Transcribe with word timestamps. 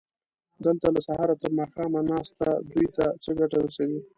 دلته 0.65 0.85
له 0.95 0.99
سهاره 1.07 1.35
تر 1.41 1.51
ماښامه 1.59 2.01
ناسته 2.09 2.47
دوی 2.69 2.87
ته 2.95 3.05
څه 3.23 3.31
ګټه 3.39 3.57
رسوي؟ 3.65 3.99